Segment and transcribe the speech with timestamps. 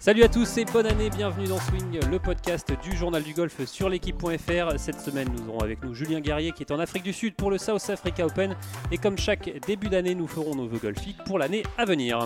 [0.00, 3.62] Salut à tous et bonne année, bienvenue dans Swing, le podcast du journal du golf
[3.66, 4.78] sur l'équipe.fr.
[4.78, 7.50] Cette semaine, nous aurons avec nous Julien Guerrier qui est en Afrique du Sud pour
[7.50, 8.56] le South Africa Open.
[8.90, 12.18] Et comme chaque début d'année, nous ferons nos vœux golfiques pour l'année à venir.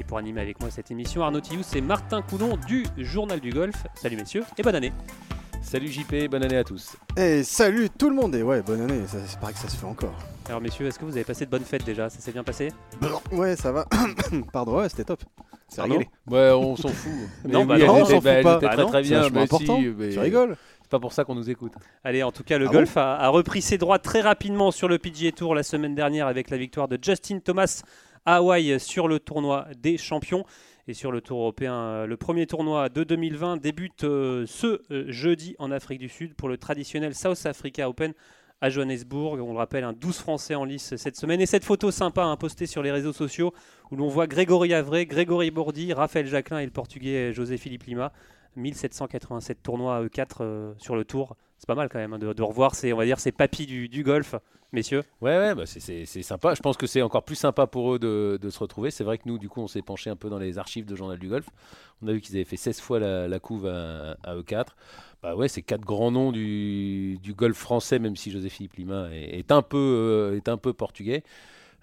[0.00, 3.50] Et pour animer avec moi cette émission, Arnaud Tillou, c'est Martin Coulon du journal du
[3.52, 3.76] golf.
[3.94, 4.92] Salut messieurs et bonne année.
[5.62, 6.96] Salut JP, bonne année à tous.
[7.16, 9.76] Et salut tout le monde et ouais, bonne année, ça- c'est pareil que ça se
[9.76, 10.14] fait encore.
[10.48, 12.08] Alors messieurs, est-ce que vous avez passé de bonnes fêtes déjà?
[12.10, 12.72] Ça s'est bien passé?
[13.30, 13.86] Ouais, ça va.
[14.52, 15.22] Pardon, ouais, c'était top.
[15.70, 16.08] C'est régalé.
[16.26, 17.10] Ouais, on s'en fout.
[17.48, 18.56] Non, bah oui, non, elle on était, bah, fout elle pas.
[18.56, 19.28] était Bah très non, très bien.
[19.30, 19.78] mais important.
[19.78, 21.72] si, mais Tu rigoles C'est pas pour ça qu'on nous écoute.
[22.04, 24.88] Allez, en tout cas, le Ah golf a, a repris ses droits très rapidement sur
[24.88, 27.82] le PGA Tour la semaine dernière avec la victoire de Justin Thomas
[28.26, 30.44] à Hawaï sur le tournoi des champions.
[30.88, 35.04] Et sur le tour européen, euh, le premier tournoi de 2020 débute euh, ce euh,
[35.08, 38.12] jeudi en Afrique du Sud pour le traditionnel South Africa Open
[38.60, 39.40] à Johannesburg.
[39.40, 41.40] On le rappelle, un 12 Français en lice cette semaine.
[41.40, 43.52] Et cette photo sympa hein, postée sur les réseaux sociaux
[43.90, 48.12] où l'on voit Grégory Avray, Grégory Bourdi, Raphaël Jacquelin et le Portugais José Philippe Lima.
[48.56, 51.36] 1787 tournois à E4 euh, sur le tour.
[51.58, 54.02] C'est pas mal quand même hein, de, revoir ces, on va dire, ces papis du,
[54.02, 54.34] golf,
[54.72, 55.02] messieurs.
[55.20, 56.54] Ouais, ouais, bah c'est- sympa.
[56.54, 58.90] Je pense que c'est encore plus sympa pour eux de, se retrouver.
[58.90, 60.96] C'est vrai que nous, du coup, on s'est penché un peu dans les archives de
[60.96, 61.46] Journal du Golf.
[62.02, 64.68] On a vu qu'ils avaient fait 16 fois la, la couve à, à E4.
[65.22, 69.52] Bah ouais, c'est quatre grands noms du, du golf français, même si José-Philippe Lima est
[69.52, 71.22] un peu, euh, est un peu portugais.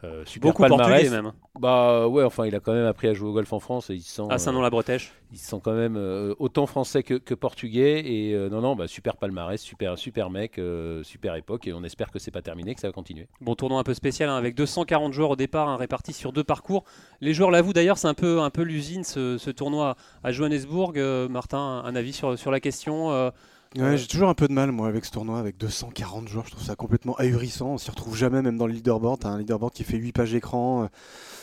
[0.04, 0.88] Euh, super Beaucoup palmarès.
[0.88, 1.32] portugais même.
[1.60, 3.96] Bah ouais, enfin, il a quand même appris à jouer au golf en France et
[3.96, 4.22] il se sent.
[4.30, 5.12] À euh, Saint-Nom-la-Bretèche.
[5.32, 8.04] Ils sont quand même euh, autant français que, que portugais.
[8.06, 11.68] Et euh, non, non, bah, super palmarès, super, super mec, euh, super époque.
[11.68, 13.28] Et on espère que c'est pas terminé, que ça va continuer.
[13.42, 16.44] Bon tournoi un peu spécial hein, avec 240 joueurs au départ hein, répartis sur deux
[16.44, 16.84] parcours.
[17.20, 20.98] Les joueurs l'avouent d'ailleurs, c'est un peu, un peu l'usine ce, ce tournoi à Johannesburg.
[20.98, 23.32] Euh, Martin, un avis sur, sur la question euh,
[23.78, 26.52] Ouais, j'ai toujours un peu de mal moi avec ce tournoi avec 240 joueurs, je
[26.52, 29.74] trouve ça complètement ahurissant, on s'y retrouve jamais même dans le leaderboard, t'as un leaderboard
[29.74, 30.90] qui fait 8 pages d'écran.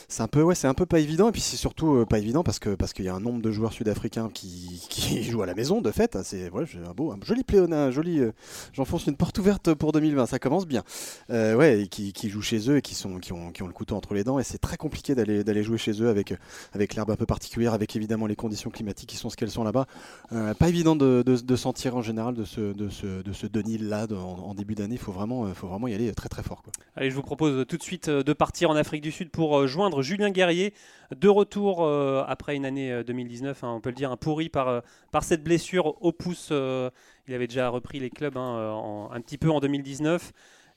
[0.07, 2.19] C'est un peu ouais, c'est un peu pas évident et puis c'est surtout euh, pas
[2.19, 5.41] évident parce que parce qu'il y a un nombre de joueurs sud-africains qui, qui jouent
[5.41, 8.31] à la maison de fait, c'est un beau un joli pléonat, joli euh,
[8.73, 10.83] j'enfonce une porte ouverte pour 2020, ça commence bien.
[11.29, 13.73] Euh, ouais, qui, qui jouent chez eux et qui sont qui ont, qui ont le
[13.73, 16.33] couteau entre les dents et c'est très compliqué d'aller d'aller jouer chez eux avec
[16.73, 19.63] avec l'herbe un peu particulière, avec évidemment les conditions climatiques qui sont ce qu'elles sont
[19.63, 19.85] là-bas.
[20.31, 21.55] Euh, pas évident de, de, de
[21.91, 24.95] en général de ce, de ce, de ce Denis-là de- en, début d'année.
[24.95, 26.61] Il faut vraiment, faut vraiment y aller très très fort.
[26.61, 26.71] Quoi.
[26.95, 29.67] Allez, je vous propose tout de suite de partir en Afrique du Sud pour euh,
[30.01, 30.73] Julien Guerrier,
[31.15, 34.49] de retour euh, après une année euh, 2019, hein, on peut le dire, un pourri
[34.49, 36.49] par, euh, par cette blessure au pouce.
[36.51, 36.89] euh,
[37.27, 40.31] il avait déjà repris les clubs hein, euh, en- un petit peu en 2019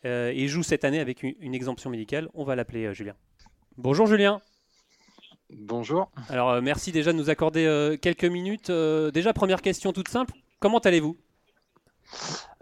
[0.05, 2.29] euh, et joue cette année avec une, une exemption médicale.
[2.35, 3.15] On va l'appeler euh, Julien.
[3.77, 4.41] Bonjour Julien.
[5.51, 6.11] Bonjour.
[6.29, 8.71] Alors euh, merci déjà de nous accorder euh, quelques minutes.
[8.71, 10.35] Euh, déjà première question toute simple.
[10.61, 11.17] Comment allez-vous?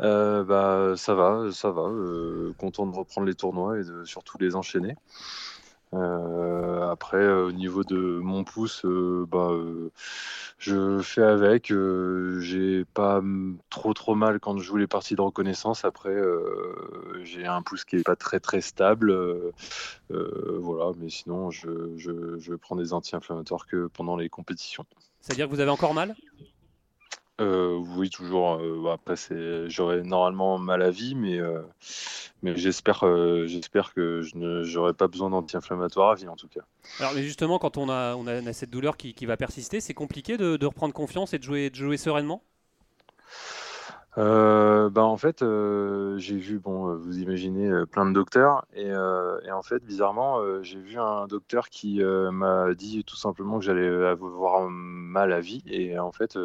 [0.01, 1.83] Euh, bah, ça va, ça va.
[1.83, 4.95] euh, content de reprendre les tournois et de surtout les enchaîner.
[5.95, 9.51] Euh, après, euh, au niveau de mon pouce, euh, bah,
[10.59, 11.73] je fais avec.
[12.41, 13.23] j'ai pas
[13.71, 15.85] trop trop mal quand je joue les parties de reconnaissance.
[15.85, 16.17] Après,
[17.23, 19.15] j'ai un pouce qui est pas très très stable.
[20.11, 24.85] voilà, mais sinon, je, je, je prends des anti-inflammatoires que pendant les compétitions.
[25.21, 26.15] C'est-à-dire que vous avez encore mal?
[27.41, 28.55] Euh, oui, toujours.
[28.55, 29.17] euh, bah, après,
[29.69, 31.61] j'aurais normalement mal à vie, mais, euh,
[32.43, 33.05] mais j'espère,
[33.47, 36.63] j'espère que je ne, j'aurai pas besoin d'anti-inflammatoire à vie, en tout cas.
[37.01, 39.95] Alors mais justement, quand on a, on a, cette douleur qui, qui va persister, c'est
[39.95, 42.43] compliqué de, de reprendre confiance et de jouer, de jouer sereinement?
[44.19, 48.65] Euh, bah, en fait, euh, j'ai vu, bon, euh, vous imaginez, euh, plein de docteurs,
[48.75, 53.65] et, et en fait, bizarrement, j'ai vu un docteur qui m'a dit tout simplement que
[53.65, 56.39] j'allais avoir mal à vie, et en fait,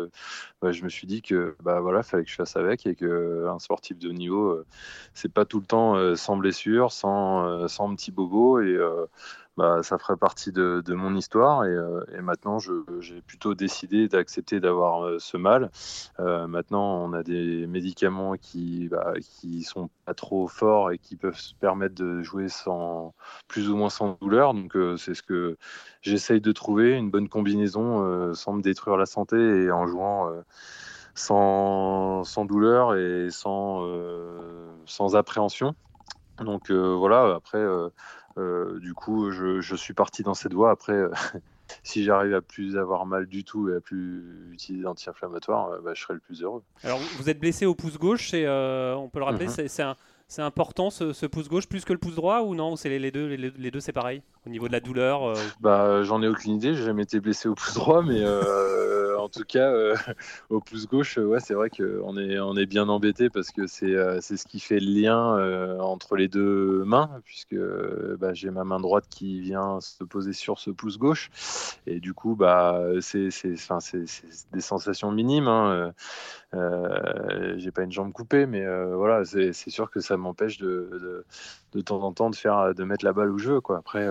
[0.62, 3.48] bah, je me suis dit que, bah voilà, fallait que je fasse avec, et que
[3.48, 4.62] un sportif de haut niveau,
[5.14, 8.78] c'est pas tout le temps sans blessure, sans, sans petit bobo, et
[9.58, 14.08] bah, ça ferait partie de, de mon histoire, et, euh, et maintenant, j'ai plutôt décidé
[14.08, 15.70] d'accepter d'avoir euh, ce mal.
[16.20, 21.18] Euh, maintenant, on a des médicaments qui, bah, qui sont pas trop forts et qui
[21.18, 23.14] peuvent se permettre de jouer sans
[23.48, 24.54] plus ou moins sans douleur.
[24.54, 25.58] Donc, c'est ce que
[26.02, 30.32] j'essaye de trouver, une bonne combinaison sans me détruire la santé et en jouant
[31.14, 33.86] sans, sans douleur et sans,
[34.86, 35.76] sans appréhension.
[36.40, 37.64] Donc voilà, après,
[38.38, 40.72] du coup, je, je suis parti dans cette voie.
[40.72, 41.10] Après, euh,
[41.84, 45.92] si j'arrive à plus avoir mal du tout et à plus utiliser d'anti-inflammatoire, euh, bah,
[45.94, 46.64] je serai le plus heureux.
[46.84, 49.52] Alors vous- êtes blessé au pouce gauche, et on peut le rappeler, Mhm.
[49.52, 49.96] c'est- c'est un-
[50.28, 53.00] c'est important ce, ce pouce gauche plus que le pouce droit ou non C'est les,
[53.00, 55.24] les deux, les, les deux c'est pareil au niveau de la douleur.
[55.26, 58.91] euh, Bah, j'en ai aucune idée, j'ai jamais été blessé au pouce droit, mais euh,
[59.22, 59.72] en tout cas,
[60.50, 64.46] au pouce gauche, ouais, c'est vrai qu'on est, bien embêté parce que c'est, c'est ce
[64.46, 67.56] qui fait le lien entre les deux mains, puisque
[68.20, 71.30] bah, j'ai ma main droite qui vient se poser sur ce pouce gauche.
[71.88, 73.30] Et du coup, bah, c'est,
[74.52, 75.48] des sensations minimes.
[75.48, 75.94] Hein.
[76.54, 81.24] Euh, j'ai pas une jambe coupée, mais voilà, c'est, sûr que ça m'empêche de,
[81.74, 83.62] de, temps en temps de, faire, de mettre la balle où je veux.
[83.62, 83.78] Quoi.
[83.78, 84.08] Après,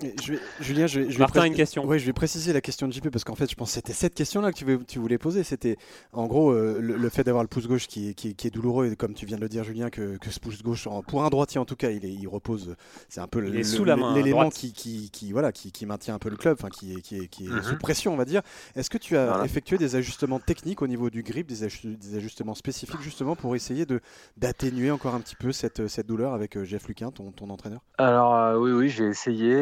[0.00, 1.84] je vais, Julien, je vais, je Martin, une question.
[1.86, 3.92] Oui, je vais préciser la question de JP parce qu'en fait, je pense que c'était
[3.92, 5.42] cette question-là que tu, tu, voulais poser.
[5.42, 5.78] C'était
[6.12, 8.96] en gros euh, le, fait d'avoir le pouce gauche qui, qui, qui, est douloureux et
[8.96, 11.58] comme tu viens de le dire, Julien, que, que ce pouce gauche, pour un droitier
[11.58, 12.76] en tout cas, il, est, il repose.
[13.08, 16.56] C'est un peu l'élément qui, qui, qui, voilà, qui, qui maintient un peu le club,
[16.58, 17.78] enfin qui, qui est, qui est sous mhm.
[17.78, 18.42] pression, on va dire.
[18.74, 22.54] Est-ce que tu as effectué des ajustements techniques au niveau du grip, des, des ajustements
[22.54, 24.00] spécifiques justement pour essayer de
[24.36, 27.80] d'atténuer encore un petit peu cette, cette douleur avec euh, Jeff Luquin, ton, ton entraîneur?
[27.98, 29.56] Alors euh, oui, oui, j'ai essayé.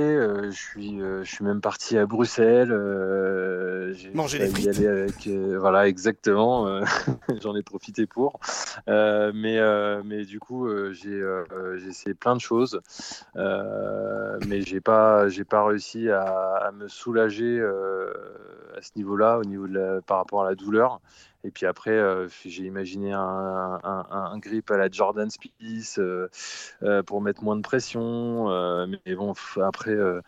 [0.51, 2.73] Je suis euh, je suis même parti à Bruxelles.
[2.73, 4.85] Euh, Manger les frites.
[4.85, 6.81] avec, euh, voilà, exactement.
[7.43, 8.39] J'en ai profité pour.
[8.87, 9.59] mais,
[10.05, 11.23] mais du coup, j'ai
[11.89, 12.81] essayé plein de choses.
[13.35, 19.75] mais j'ai pas, j'ai pas réussi à, me soulager à ce niveau-là, au niveau de
[19.75, 21.01] la, par rapport à la douleur.
[21.45, 22.01] Et puis après,
[22.45, 26.01] j'ai imaginé un, un, grip à la Jordan Spieth
[27.07, 28.49] pour mettre moins de pression.
[28.87, 30.21] mais bon, après, euh,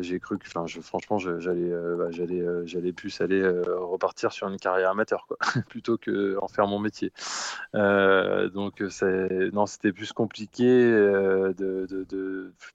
[0.00, 4.90] j'ai cru que, franchement, j'allais, euh, bah, euh, j'allais plus aller repartir sur une carrière
[4.90, 5.26] amateur,
[5.68, 7.12] plutôt que en faire mon métier.
[7.74, 8.82] donc,
[9.52, 11.86] non, c'était plus compliqué de,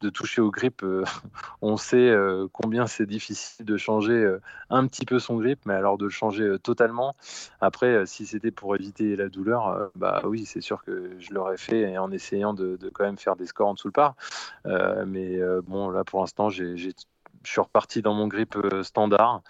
[0.01, 0.83] de, toucher au grip.
[1.61, 2.13] on sait
[2.51, 4.37] combien c'est difficile de changer
[4.69, 7.15] un petit peu son grip, mais alors de le changer totalement.
[7.61, 11.97] Après, si c'était pour éviter la douleur, bah oui, c'est sûr que je l'aurais fait
[11.97, 14.15] en essayant de, quand même faire des scores en dessous le par.
[15.05, 16.93] mais bon, là, pour l'instant, j'ai
[17.43, 19.41] je suis reparti dans mon grip euh, standard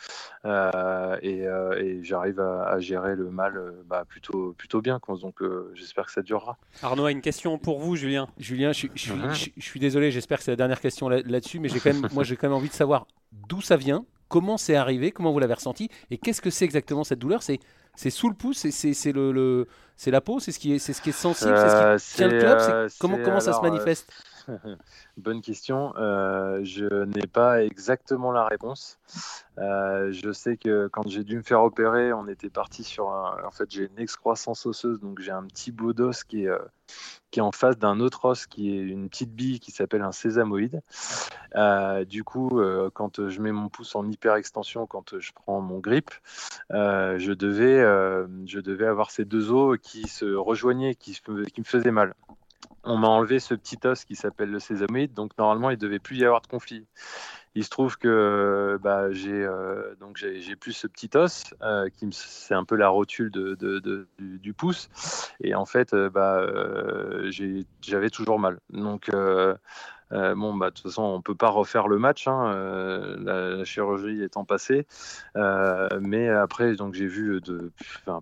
[0.45, 4.99] euh, euh, et, j'arrive à, gérer le mal bah, plutôt, plutôt bien.
[5.21, 5.41] Donc
[5.73, 6.57] j'espère que ça durera.
[6.81, 8.27] Arnaud a une question pour vous, Julien.
[8.37, 8.87] Julien, je,
[9.59, 12.35] suis désolé, j'espère que c'est la dernière question là-dessus, mais j'ai quand même, moi j'ai
[12.35, 15.89] quand même envie de savoir d'où ça vient, comment c'est arrivé, comment vous l'avez ressenti
[16.11, 17.43] et qu'est-ce que c'est exactement cette douleur?
[17.43, 17.59] C'est
[17.97, 21.01] c'est sous le pouce, c'est le, c'est la peau, c'est ce qui est, c'est ce
[21.01, 22.89] qui est sensible, c'est ce qui tient le club.
[22.99, 24.07] comment comment ça se manifeste?
[25.17, 25.93] Bonne question.
[25.97, 28.99] Euh, je n'ai pas exactement la réponse.
[29.57, 33.37] Euh, je sais que quand j'ai dû me faire opérer, on était parti sur un...
[33.45, 36.59] En fait, j'ai une excroissance osseuse, donc j'ai un petit bout d'os qui est, euh,
[37.31, 40.11] qui est en face d'un autre os qui est une petite bille qui s'appelle un
[40.11, 40.81] sésamoïde.
[42.07, 42.61] du coup,
[42.93, 46.11] quand je mets mon pouce en hyper extension, quand je prends mon grip,
[46.69, 47.81] je, devais,
[48.45, 51.13] je devais avoir ces deux os qui se rejoignaient, qui,
[51.53, 52.13] qui me faisaient mal
[52.87, 56.17] on m'a enlevé ce petit os qui s'appelle le sésamoïde, donc normalement il devait plus
[56.17, 56.85] y avoir de conflit.
[57.55, 62.07] Il se trouve que bah, j'ai euh, donc j'ai plus ce petit os euh, qui
[62.11, 64.89] c'est un peu la rotule du, pouce
[65.41, 66.45] et en fait euh, bah,
[67.81, 68.59] j'avais toujours mal.
[68.69, 69.09] Donc
[70.13, 73.63] euh, bon, bah, de toute façon, on peut pas refaire le match, hein, euh, la,
[73.65, 74.85] chirurgie étant passée.
[75.35, 77.71] Euh, mais après, donc j'ai vu de,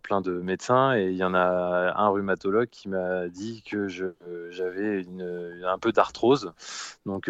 [0.01, 5.05] plein de médecins et il y en a un rhumatologue qui m'a dit que j'avais
[5.65, 6.53] un peu d'arthrose.
[7.05, 7.29] Donc,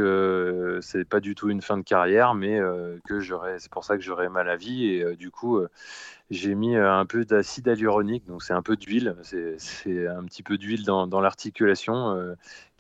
[0.82, 2.60] c'est pas du tout une fin de carrière, mais
[3.06, 5.60] que j'aurais, c'est pour ça que j'aurais mal à vie et du coup
[6.32, 10.58] j'ai mis un peu d'acide hyaluronique, donc c'est un peu d'huile, c'est un petit peu
[10.58, 12.36] d'huile dans, dans l'articulation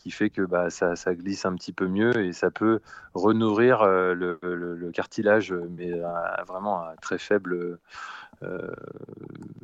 [0.06, 2.80] qui fait que bah, ça, glisse un petit peu mieux et ça peut
[3.16, 6.00] renourrir euh, le, cartilage, mais
[6.48, 7.80] vraiment à très faible.
[8.44, 8.68] Euh,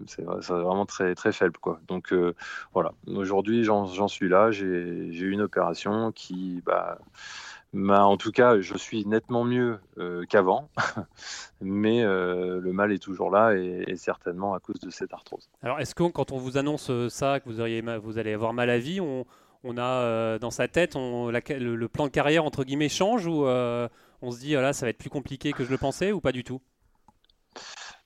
[0.07, 1.79] c'est vraiment très très faible quoi.
[1.87, 2.33] Donc euh,
[2.73, 6.97] voilà, aujourd'hui j'en suis là, j'ai eu une opération qui bah,
[7.73, 9.79] en tout cas, je suis nettement mieux
[10.27, 10.69] qu'avant,
[11.61, 15.51] mais le mal est toujours là et, certainement à cause de cette arthrose.
[15.61, 18.71] Alors, est-ce que quand on vous annonce ça, que vous, auriez, vous allez avoir mal
[18.71, 19.25] à vie, on,
[19.63, 23.87] on a euh, dans sa tête le, plan de carrière entre guillemets change ou euh,
[24.21, 26.31] on se dit ah ça va être plus compliqué que je le pensais ou pas
[26.31, 26.61] du tout?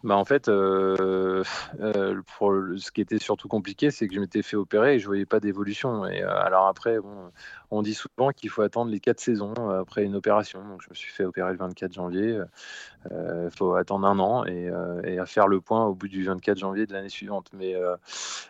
[0.04, 1.44] Bah en fait, euh,
[1.80, 5.40] ce qui était surtout compliqué, c'est que je m'étais fait opérer et je voyais pas
[5.40, 6.06] d'évolution.
[6.06, 6.98] Et alors après,
[7.72, 10.64] on dit souvent qu'il faut attendre les quatre saisons après une opération.
[10.68, 12.40] Donc, je me suis fait opérer le 24 janvier.
[13.12, 16.08] Il euh, faut attendre un an et, euh, et, à faire le point au bout
[16.08, 17.50] du 24 janvier de l'année suivante.
[17.54, 17.76] Mais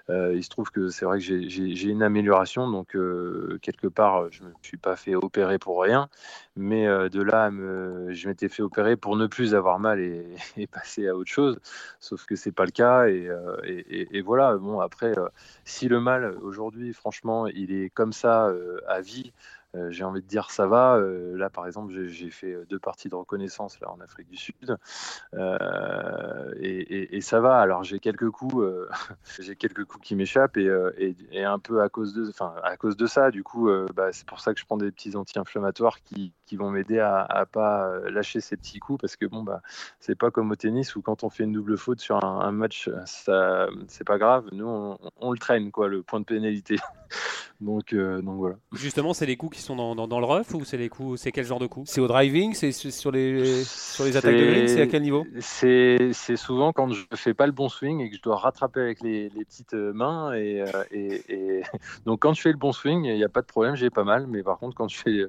[0.09, 2.69] il se trouve que c'est vrai que j'ai une amélioration.
[2.69, 2.97] Donc,
[3.61, 6.09] quelque part, je ne me suis pas fait opérer pour rien.
[6.55, 10.25] Mais de là, je m'étais fait opérer pour ne plus avoir mal et,
[10.57, 11.59] et passer à autre chose.
[11.99, 13.07] Sauf que c'est pas le cas.
[13.07, 13.29] Et,
[14.11, 14.55] et, voilà.
[14.57, 15.13] Bon, après,
[15.65, 18.53] si le mal aujourd'hui, franchement, il est comme ça
[18.87, 19.33] à vie
[19.75, 20.95] euh, j'ai envie de dire ça va.
[20.95, 24.77] Euh, là, par exemple, j'ai fait deux parties de reconnaissance là en Afrique du Sud
[26.59, 27.59] et, ça va.
[27.59, 28.63] Alors j'ai quelques coups,
[29.39, 33.07] j'ai quelques coups qui m'échappent et, un peu à cause de, enfin à cause de
[33.07, 36.69] ça, du coup, bah, c'est pour ça que je prends des petits anti-inflammatoires qui, vont
[36.69, 39.61] m'aider à, ne pas lâcher ces petits coups parce que bon bah
[39.99, 42.89] c'est pas comme au tennis où quand on fait une double faute sur un, match,
[43.05, 44.45] ça c'est pas grave.
[44.51, 46.77] Nous on, le traîne quoi, le point de pénalité.
[47.61, 48.55] donc, euh, donc voilà.
[48.73, 51.31] Justement, c'est les coups qui sont dans, dans, le rough ou c'est les coups, c'est
[51.31, 54.67] quel genre de coups C'est au driving, c'est sur les sur les attaques de green,
[54.67, 58.15] c'est à quel niveau C'est souvent quand je fais pas le bon swing et que
[58.15, 61.63] je dois rattraper avec les, les petites euh, mains et, euh, et, et,
[62.05, 64.03] donc quand je fais le bon swing, il n'y a pas de problème, j'ai pas
[64.03, 65.25] mal, mais par contre quand je fais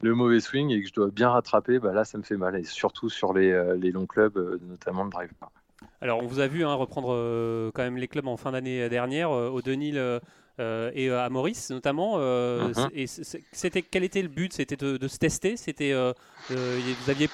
[0.00, 2.56] le mauvais swing et que je dois bien rattraper, bah là ça me fait mal
[2.56, 5.30] et surtout sur les, les longs clubs, notamment le drive.
[6.00, 9.30] Alors, on vous a vu hein, reprendre quand même les clubs en fin d'année dernière.
[9.30, 10.20] au Denil, euh,
[10.58, 12.14] et euh, à Maurice notamment.
[12.16, 13.06] Euh, mhm.
[13.52, 14.52] C'était quel était le but?
[14.52, 15.56] C'était de, se tester?
[15.56, 15.94] C'était
[16.50, 17.28] vous aviez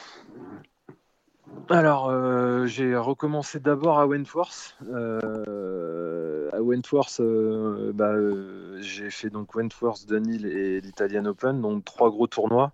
[1.68, 2.10] alors,
[2.66, 4.76] j'ai recommencé d'abord à Wentworth.
[4.90, 7.20] à Wentworth,
[7.94, 8.14] bah,
[8.80, 12.72] j'ai fait donc Wentworth, Dunhill et l'Italian Open, donc trois gros tournois.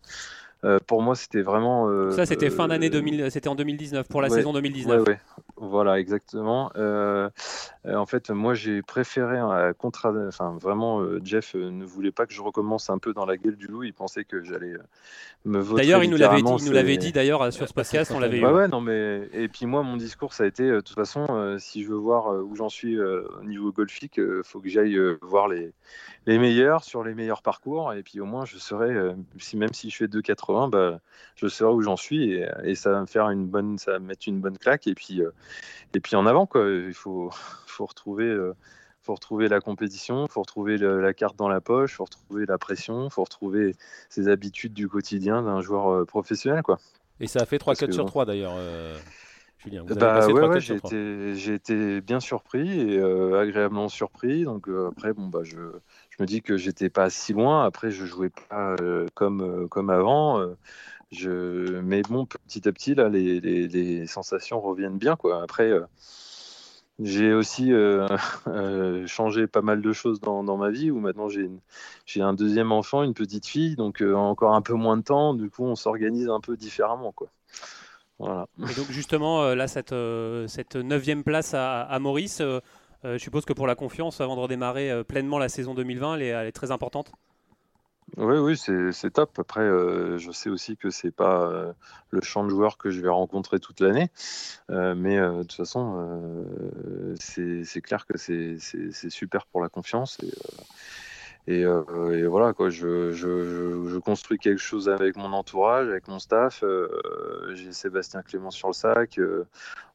[0.64, 1.88] Euh, pour moi, c'était vraiment.
[1.88, 5.06] Euh, ça, c'était fin d'année 2000, c'était en 2019 pour la saison 2019.
[5.06, 5.20] Ouais,
[5.56, 6.72] Voilà, exactement.
[7.88, 9.38] Euh, en fait, moi, j'ai préféré
[9.78, 13.56] contre, enfin, vraiment, Jeff ne voulait pas que je recommence un peu dans la gueule
[13.56, 13.82] du loup.
[13.84, 14.74] Il pensait que j'allais
[15.44, 15.82] me voter.
[15.82, 18.40] D'ailleurs, il nous l'avait dit, il nous l'avait dit d'ailleurs sur ce podcast, on l'avait
[18.40, 21.56] bah Ouais, non, mais et puis moi, mon discours, ça a été, de toute façon,
[21.58, 25.48] si je veux voir où j'en suis au niveau golfique, il faut que j'aille voir
[25.48, 25.72] les
[26.28, 27.94] les meilleurs sur les meilleurs parcours.
[27.94, 31.00] Et puis au moins, je serai, euh, si, même si je fais 2,80, bah,
[31.36, 34.28] je saurai où j'en suis et, ça va me faire une bonne, ça va mettre
[34.28, 34.86] une bonne claque.
[34.86, 35.30] Et puis, euh,
[35.94, 36.68] et puis en avant, quoi.
[36.68, 37.30] Il faut,
[37.78, 38.26] faut retrouver.
[38.26, 38.54] Euh,
[39.00, 43.08] faut retrouver la compétition, faut retrouver la carte dans la poche, faut retrouver la pression,
[43.08, 43.74] faut retrouver
[44.10, 46.78] ses habitudes du quotidien d'un joueur professionnel, quoi.
[47.18, 48.54] Et ça a fait 3-4 sur 3 d'ailleurs.
[49.56, 54.44] Julien, bah, ouais, j'ai été, été, bien surpris et agréablement surpris.
[54.44, 55.56] Donc après, bon, bah, je,
[56.18, 57.64] je me dis que j'étais pas si loin.
[57.64, 60.40] Après, je jouais pas euh, comme, euh, comme avant.
[60.40, 60.56] Euh,
[61.12, 61.80] je...
[61.80, 65.14] Mais bon, petit à petit, là, les, les, sensations reviennent bien.
[65.14, 65.40] Quoi.
[65.42, 65.70] Après,
[67.00, 67.72] j'ai aussi
[69.06, 71.50] changé pas mal de choses dans, dans ma vie où maintenant j'ai,
[72.20, 75.34] un deuxième enfant, une petite fille, donc encore un peu moins de temps.
[75.34, 77.12] Du coup, on s'organise un peu différemment.
[77.12, 77.28] Quoi.
[78.18, 78.46] Voilà.
[78.58, 79.94] Et donc justement, là, cette,
[80.48, 82.42] cette neuvième place à, à Maurice,
[83.04, 86.16] euh, je suppose que pour la confiance, avant de redémarrer euh, pleinement la saison 2020,
[86.16, 87.12] elle est, très importante?
[88.16, 89.38] Oui, oui, c'est top.
[89.38, 91.74] Après, euh, je sais aussi que c'est pas
[92.10, 94.10] le champ de joueurs que je vais rencontrer toute l'année,
[94.68, 96.44] mais de toute façon,
[97.20, 100.18] c'est clair que c'est super pour la confiance.
[101.50, 106.62] Et, voilà, quoi, je, je, je, construis quelque chose avec mon entourage, avec mon staff.
[107.54, 109.18] J'ai Sébastien Clément sur le sac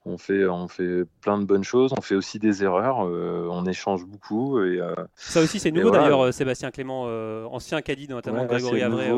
[0.05, 3.65] on fait, on fait plein de bonnes choses, on fait aussi des erreurs, euh, on
[3.65, 4.61] échange beaucoup.
[4.61, 7.03] Et, euh, ça aussi, c'est nouveau d'ailleurs, euh, Sébastien Clément,
[7.51, 9.11] ancien caddie, notamment Grégory Avray.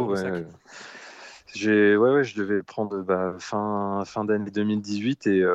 [1.55, 5.45] J'ai, ouais, je devais prendre bah, fin, fin d'année 2018 et,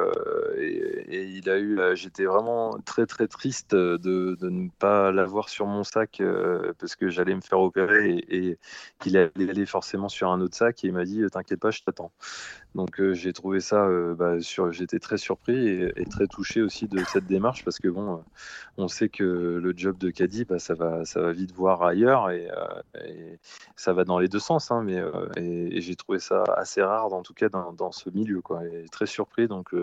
[0.57, 5.67] et, il a eu, j'étais vraiment très très triste de, de ne pas l'avoir sur
[5.67, 6.23] mon sac
[6.79, 8.59] parce que j'allais me faire opérer et, et
[8.99, 11.83] qu'il allait aller forcément sur un autre sac et il m'a dit t'inquiète pas, je
[11.83, 12.13] t'attends.
[12.75, 16.87] Donc euh, j'ai trouvé ça, euh, bah, sur, j'étais très surpris et, très touché aussi
[16.87, 18.21] de cette démarche parce que bon, euh,
[18.77, 22.31] on sait que le job de caddie, bah, ça va, ça va vite voir ailleurs
[22.31, 22.49] et,
[23.77, 24.71] ça va dans les deux sens.
[24.71, 25.03] Hein, mais
[25.37, 28.65] et, j'ai trouvé ça assez rare, en tout cas dans, dans ce milieu, quoi.
[28.67, 29.75] Et très surpris, donc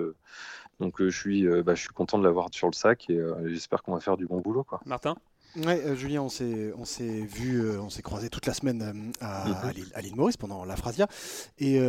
[0.80, 3.94] donc je suis, bah, je suis content de l'avoir sur le sac et j'espère qu'on
[3.94, 4.80] va faire du bon boulot, quoi.
[4.86, 5.16] Martin?
[5.56, 8.82] Ouais, euh, Julien, on s'est, on s'est vu, euh, on s'est croisé toute la semaine
[8.82, 9.86] euh, à, mhm.
[9.96, 11.08] à l'île Maurice pendant la Phrasia.
[11.58, 11.80] Et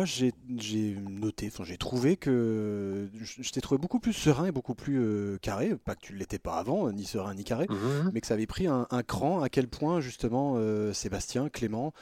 [0.00, 4.74] moi, j'ai, noté, enfin, j'ai trouvé que je, t'ai trouvé beaucoup plus serein et beaucoup
[4.74, 5.76] plus carré.
[5.76, 8.10] Pas que tu l'étais pas avant, ni serein ni carré, mhm.
[8.14, 9.42] mais que ça avait pris un, cran.
[9.42, 10.56] À quel point, justement,
[10.94, 11.92] Sébastien, Clément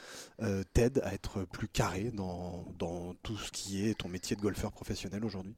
[0.73, 4.71] t'aide à être plus carré dans, dans tout ce qui est ton métier de golfeur
[4.71, 5.55] professionnel aujourd'hui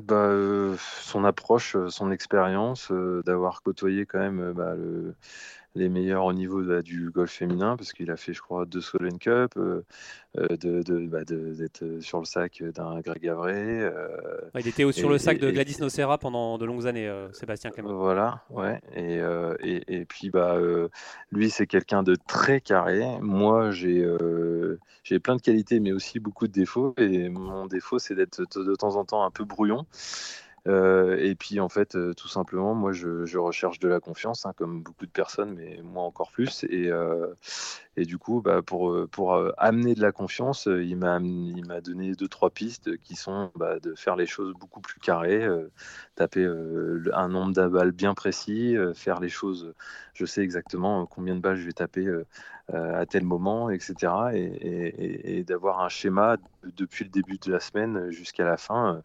[0.00, 5.14] bah, euh, son approche, euh, son expérience, euh, d'avoir côtoyé quand même bah, le,
[5.74, 8.80] les meilleurs au niveau bah, du golf féminin, parce qu'il a fait, je crois, deux
[8.80, 13.90] Solent Cup, de, bah, d'être sur le sac d'un Greg Avray.
[14.58, 17.94] il était sur le sac de Gladys Nocera pendant de longues années, Sébastien Clément.
[17.94, 18.80] Voilà, ouais.
[18.94, 19.20] Et,
[19.62, 20.58] et, et, puis, bah,
[21.30, 23.02] lui, c'est quelqu'un de très carré.
[23.20, 24.06] Moi, j'ai,
[25.04, 26.94] j'ai plein de qualités, mais aussi beaucoup de défauts.
[26.98, 29.86] Et mon défaut, c'est d'être de temps en temps un peu brouillon.
[30.68, 34.52] Euh, et puis en fait, euh, tout simplement, moi je, recherche de la confiance, hein,
[34.56, 36.64] comme beaucoup de personnes, mais moi encore plus.
[36.64, 37.34] Et, euh,
[37.96, 42.50] et du coup, bah, pour, pour amener de la confiance, il m'a donné deux, trois
[42.50, 45.46] pistes qui sont bah, de faire les choses beaucoup plus carrées,
[46.14, 46.46] taper
[47.12, 49.74] un nombre de balles bien précis, faire les choses,
[50.14, 52.08] je sais exactement combien de balles je vais taper
[52.72, 53.94] à tel moment, etc.
[54.34, 59.02] Et, d'avoir un schéma depuis le début de la semaine jusqu'à la fin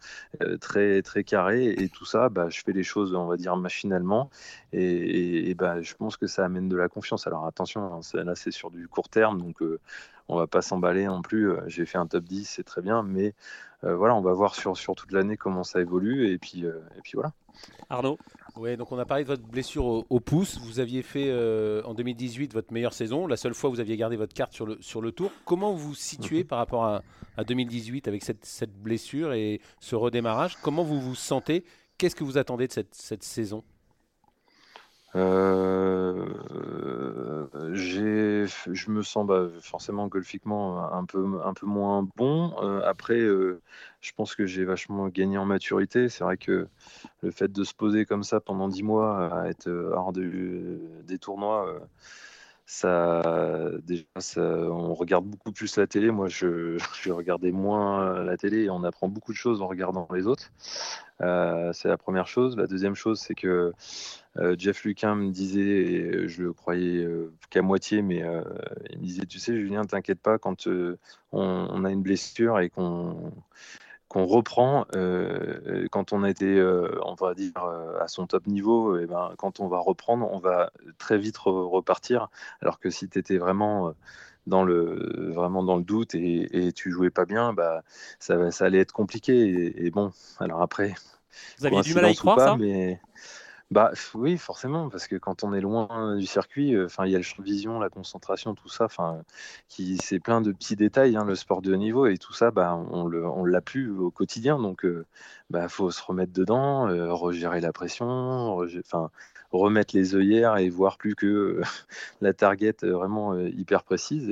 [0.62, 4.30] très, très carré et tout ça, bah, je fais les choses, on va dire, machinalement
[4.74, 7.28] et, je pense que ça amène de la confiance.
[7.28, 9.80] Alors attention, hein, là c'est sur du court terme, donc euh,
[10.28, 11.52] on va pas s'emballer non plus.
[11.52, 13.34] Euh, j'ai fait un top 10, c'est très bien, mais
[13.84, 17.02] euh, voilà, on va voir sur, sur toute l'année comment ça évolue et puis, et
[17.02, 17.34] puis voilà.
[17.90, 18.18] Arnaud?
[18.56, 20.60] Ouais, donc on a parlé de votre blessure au, pouce.
[20.60, 21.32] Vous aviez fait
[21.84, 23.28] en 2018 votre meilleure saison.
[23.28, 25.32] La seule fois où vous aviez gardé votre carte sur le, sur le tour.
[25.46, 26.48] Comment vous vous situez mhm.
[26.48, 27.04] par rapport à,
[27.38, 30.58] à 2018 avec cette, cette, blessure et ce redémarrage?
[30.62, 31.64] Comment vous vous sentez?
[31.98, 33.64] Qu'est-ce que vous attendez de cette, cette saison?
[35.16, 36.26] Euh,
[37.54, 42.54] je me sens bah, forcément golfiquement un peu, un peu moins bon.
[42.62, 43.62] Euh, après, euh,
[44.02, 46.10] je pense que j'ai vachement gagné en maturité.
[46.10, 46.68] C'est vrai que
[47.22, 51.18] le fait de se poser comme ça pendant 10 mois, à être hors de, des
[51.18, 51.82] tournois,
[52.70, 54.04] ça, déjà,
[54.36, 56.12] on regarde beaucoup plus la télé.
[56.12, 56.78] Moi, je,
[57.10, 60.52] regardais moins la télé et on apprend beaucoup de choses en regardant les autres.
[61.22, 62.58] Euh, c'est la première chose.
[62.58, 63.72] La deuxième chose, c'est que
[64.36, 68.22] euh, Jeff Luquin me disait, et je le croyais euh, qu'à moitié, mais
[68.90, 70.68] il me disait, tu sais, Julien, t'inquiète pas, quand
[71.32, 73.32] on, a une blessure et qu'on
[74.08, 78.48] qu'on reprend euh, quand on a été, euh, on va dire, euh, à son top
[78.48, 82.30] niveau, et ben, quand on va reprendre, on va très vite repartir.
[82.62, 83.94] Alors que si tu étais vraiment
[84.46, 87.84] dans le, vraiment dans le doute et, et, tu jouais pas bien, bah,
[88.20, 89.86] ça, ça allait être compliqué.
[89.86, 90.96] Et, bon, alors après.
[91.60, 93.00] Vous aviez du mal à y croire, ça mais...
[93.72, 97.16] Bah oui, forcément, parce que quand on est loin du circuit, euh, enfin il y
[97.16, 99.24] a le champ de vision, la concentration, tout ça, enfin
[99.68, 102.50] qui c'est plein de petits détails, hein, le sport de haut niveau et tout ça,
[102.50, 105.06] bah on le on l'a plus au quotidien, donc euh,
[105.50, 108.06] bah faut se remettre dedans, euh, regérer la pression,
[108.80, 109.12] enfin
[109.60, 111.62] remettre les œillères et voir plus que
[112.22, 114.30] la target vraiment hyper précise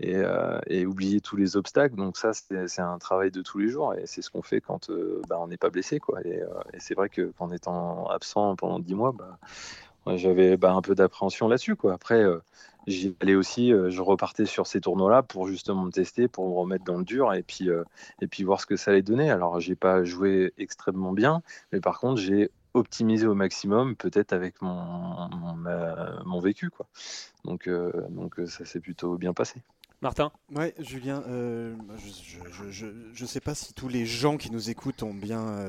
[0.00, 0.22] et,
[0.66, 1.96] et, oublier tous les obstacles.
[1.96, 4.90] Donc ça, c'est un travail de tous les jours et c'est ce qu'on fait quand
[5.28, 6.00] bah, on n'est pas blessé.
[6.00, 6.20] Quoi.
[6.24, 6.42] Et,
[6.78, 9.38] c'est vrai qu'en étant absent pendant 10 mois, bah,
[10.16, 11.76] j'avais bah, un peu d'appréhension là-dessus.
[11.92, 12.24] Après,
[12.86, 16.84] j'y allais aussi, je repartais sur ces tournois-là pour justement me tester, pour me remettre
[16.84, 17.68] dans le dur et puis,
[18.20, 19.30] et puis voir ce que ça allait donner.
[19.30, 24.60] Alors, j'ai pas joué extrêmement bien, mais par contre, j'ai optimiser au maximum, peut-être avec
[24.62, 25.28] mon,
[26.24, 26.70] mon, vécu.
[26.70, 26.86] Quoi.
[27.44, 29.62] Donc, euh, donc euh, ça s'est plutôt bien passé.
[30.02, 30.32] Martin?
[30.54, 31.76] Ouais, Julien, euh,
[33.12, 35.68] je ne sais pas si tous les gens qui nous écoutent ont bien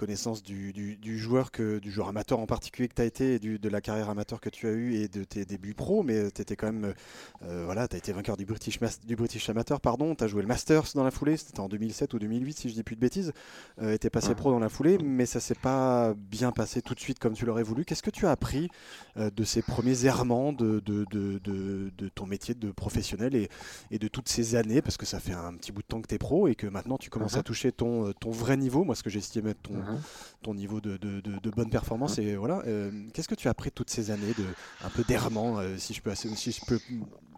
[0.00, 3.38] connaissance du, du, joueur que du joueur amateur en particulier que tu as été et
[3.38, 6.30] du, de la carrière amateur que tu as eu et de tes débuts pro mais
[6.30, 6.94] tu étais quand même
[7.42, 10.14] euh, voilà tu as été vainqueur du British du British amateur pardon.
[10.14, 12.74] Tu as joué le Masters dans la foulée c'était en 2007 ou 2008 si je
[12.74, 13.34] dis plus de bêtises
[13.82, 16.94] euh, tu es passé pro dans la foulée mais ça s'est pas bien passé tout
[16.94, 17.84] de suite comme tu l'aurais voulu.
[17.84, 18.70] Qu'est-ce que tu as appris
[19.18, 23.48] euh, de ces premiers errements de, de, de, de, ton métier de professionnel et,
[23.90, 24.80] et, de toutes ces années?
[24.80, 26.66] Parce que ça fait un petit bout de temps que tu es pro et que
[26.66, 27.44] maintenant tu commences à uh-huh.
[27.44, 28.84] toucher ton, ton vrai niveau.
[28.84, 29.98] Moi ce que j'estimais ton, Hein,
[30.42, 32.18] ton niveau de, de, bonne performance.
[32.18, 32.22] Hein.
[32.22, 34.44] Et voilà, euh, qu'est-ce que tu as appris toutes ces années de
[34.84, 36.78] un peu d'errement, euh, si je peux si je peux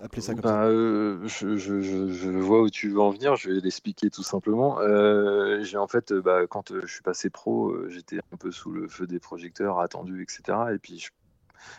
[0.03, 0.65] appeler ça comme bah, ça?
[0.67, 3.37] euh, je, je, je, vois où tu veux en venir.
[3.37, 4.79] Je vais l'expliquer tout simplement.
[5.62, 9.07] j'ai en fait, bah, quand je suis passé pro, j'étais un peu sous le feu
[9.07, 10.59] des projecteurs, attendu, etc.
[10.75, 11.09] Et puis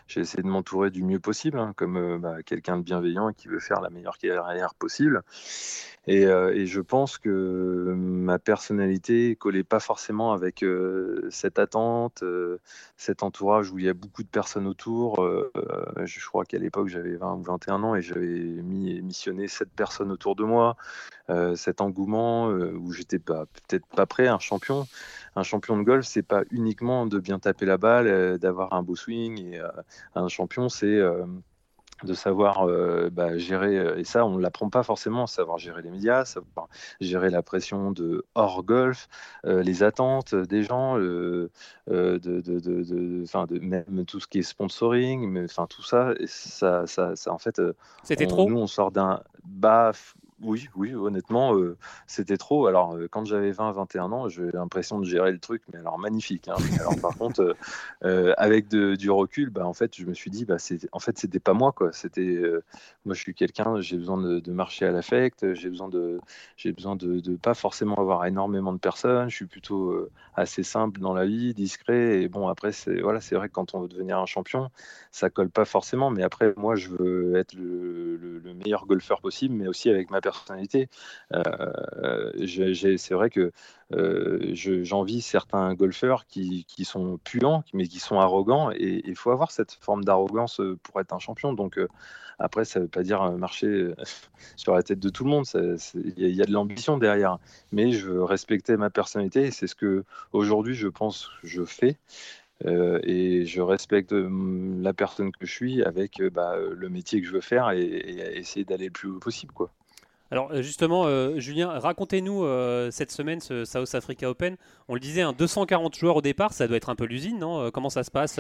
[0.07, 3.47] j'ai essayé de m'entourer du mieux possible, hein, comme bah, quelqu'un de bienveillant et qui
[3.47, 5.23] veut faire la meilleure carrière possible.
[6.09, 12.59] Euh, et, je pense que ma personnalité collait pas forcément avec euh, cette attente, euh,
[12.97, 15.25] cet entourage où il y a beaucoup de personnes autour.
[16.03, 20.11] je crois qu'à l'époque, j'avais 20 ou 21 ans et j'avais mis, missionné 7 personnes
[20.11, 20.75] autour de moi.
[21.55, 24.87] Cet engouement où j'étais pas peut-être pas prêt, un champion.
[25.35, 28.95] Un champion de golf, c'est pas uniquement de bien taper la balle, d'avoir un beau
[28.95, 29.39] swing.
[29.39, 29.61] Et
[30.15, 31.01] un champion, c'est
[32.03, 35.81] de savoir euh, bah, gérer, euh, et ça on ne l'apprend pas forcément, savoir gérer
[35.81, 36.67] les médias, savoir
[36.99, 39.07] gérer la pression de hors golf,
[39.45, 41.49] euh, les attentes des gens, de,
[41.87, 47.15] de, de, de, même tout ce qui est sponsoring, mais enfin tout ça, ça, ça,
[47.15, 47.61] ça en fait,
[48.03, 48.49] c'était trop.
[48.49, 52.67] Nous on sort d'un baf oui, oui, honnêtement, euh, c'était trop.
[52.67, 55.97] Alors, euh, quand j'avais 20, 21 ans, j'ai l'impression de gérer le truc, mais alors
[55.97, 56.47] magnifique.
[56.47, 56.55] Hein.
[56.79, 57.55] Alors, par contre,
[58.03, 60.57] euh, avec du recul, bah, en fait, je me suis dit, bah,
[60.91, 61.91] en fait, c'était pas moi, quoi.
[61.93, 62.41] C'était,
[63.05, 66.19] moi, je suis quelqu'un, j'ai besoin de, marcher à l'affect, j'ai besoin de,
[66.57, 69.29] j'ai besoin de, pas forcément avoir énormément de personnes.
[69.29, 72.21] Je suis plutôt assez simple dans la vie, discret.
[72.21, 74.69] Et bon, après, c'est, voilà, c'est vrai que quand on veut devenir un champion,
[75.11, 76.11] ça colle pas forcément.
[76.11, 80.21] Mais après, moi, je veux être le, le meilleur golfeur possible, mais aussi avec ma
[80.33, 80.89] personnalité.
[81.33, 82.31] Euh,
[82.97, 83.51] c'est vrai que
[83.93, 89.51] euh, j'envie certains golfeurs qui, sont puants, mais qui sont arrogants, et il faut avoir
[89.51, 91.53] cette forme d'arrogance pour être un champion.
[91.53, 91.79] Donc
[92.39, 93.93] après, ça ne veut pas dire marcher
[94.55, 95.45] sur la tête de tout le monde.
[95.95, 97.37] Il y, a de l'ambition derrière,
[97.71, 101.97] mais je veux respecter ma personnalité, et c'est ce que aujourd'hui je pense je fais.
[102.65, 107.33] Euh, et je respecte la personne que je suis avec bah, le métier que je
[107.33, 109.53] veux faire et, et essayer d'aller le plus haut possible.
[109.53, 109.71] Quoi.
[110.33, 114.57] Alors euh, justement, euh, Julien, racontez-nous euh, cette semaine ce South Africa Open.
[114.87, 117.69] On le disait, 240 hein, joueurs au départ, ça doit être un peu l'usine, non
[117.69, 118.39] Comment ça se passe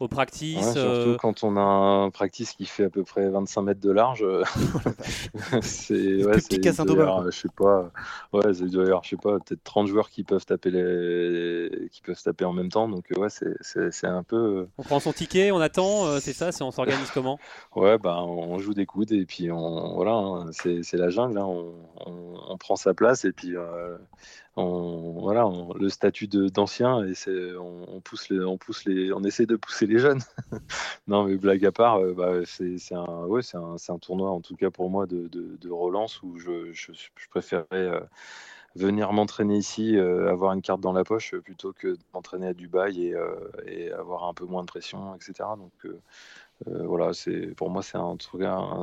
[0.00, 3.80] au practice Surtout quand on a un practice qui fait à peu près 25 mètres
[3.80, 4.24] de large.
[5.60, 7.90] c'est ouais, petit cassin Je sais pas.
[8.32, 12.46] Ouais, d'ailleurs, je sais pas, peut-être 30 joueurs qui peuvent taper les, qui peuvent taper
[12.46, 12.88] en même temps.
[12.88, 13.28] Donc ouais,
[13.60, 14.66] c'est un peu.
[14.78, 17.38] On prend son ticket, on attend, c'est ça On s'organise comment?
[17.74, 22.56] Ouais, bah on joue des coudes et puis on voilà, hein, c'est la jungle on,
[22.58, 23.98] prend sa place et puis euh,
[24.56, 25.46] on, voilà,
[25.78, 29.86] le statut d'ancien et c'est, on, pousse les, on pousse les, on essaie de pousser
[29.86, 30.20] les jeunes.
[31.06, 34.40] non mais blague à part, euh, bah, c'est, un, ouais, c'est un, un, tournoi en
[34.40, 35.28] tout cas pour moi de,
[35.70, 36.92] relance où je, je,
[37.30, 38.00] préférerais euh,
[38.76, 43.14] venir m'entraîner ici, avoir une carte dans la poche plutôt que m'entraîner à Dubaï et,
[43.66, 45.48] et, avoir un peu moins de pression, etc.
[45.56, 45.72] Donc
[46.68, 47.10] euh, voilà,
[47.56, 48.16] pour moi c'est un,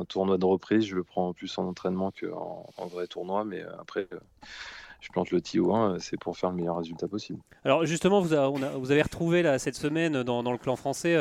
[0.04, 0.84] tournoi de reprise.
[0.86, 4.18] Je le prends plus en entraînement qu'en en vrai tournoi, mais euh, après euh,
[5.00, 7.40] je plante le tio 1, c'est pour faire le meilleur résultat possible.
[7.64, 11.14] Alors justement, vous, avez retrouvé cette semaine dans, le clan français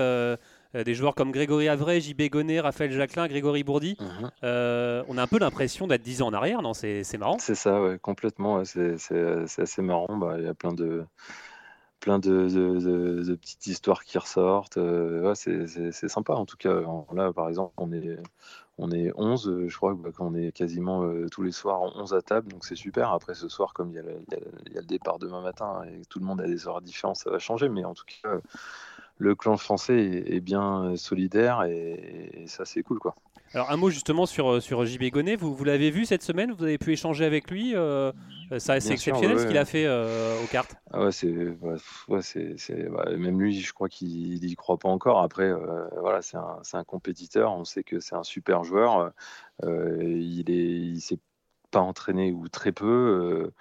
[0.74, 3.98] des joueurs comme Grégory Avray, JB Gonnet, Raphaël Jacquelin, Grégory Bourdi.
[4.00, 4.32] Mhm.
[4.44, 6.74] on a un peu l'impression d'être 10 ans en arrière, non?
[6.74, 7.38] C'est marrant.
[7.40, 8.64] C'est ça, ouais, complètement.
[8.66, 8.98] c'est
[9.58, 10.18] assez marrant.
[10.18, 11.06] Bah, il y a plein de
[12.04, 14.78] plein de, petites histoires qui ressortent.
[14.78, 16.82] Euh, c'est sympa en tout cas.
[17.14, 18.18] Là, par exemple, on est,
[18.78, 22.22] on est 11, euh, je crois qu'on est quasiment euh, tous les soirs 11 à
[22.22, 23.14] table, donc c'est super.
[23.14, 26.42] Après, ce soir, comme il y, a le, départ demain matin et tout le monde
[26.42, 27.70] a des horaires différents, ça va changer.
[27.70, 28.38] Mais en tout cas,
[29.24, 33.00] le clan français est, bien solidaire et, et ça, c'est cool.
[33.00, 33.16] quoi.
[33.56, 36.52] Alors un mot justement sur, euh, sur JB Gonnet, vous, vous l'avez vu cette semaine,
[36.52, 38.12] vous avez pu échanger avec lui, euh,
[38.58, 40.76] ça c'est exceptionnel ce qu'il a fait euh, aux cartes.
[40.92, 45.54] Ah ouais, c'est, c'est, même lui je crois qu'il n'y croit pas encore, après
[46.00, 49.12] voilà c'est un, un, compétiteur, on sait que c'est un super joueur,
[49.62, 51.20] il est il s'est
[51.70, 53.52] pas entraîné ou très peu.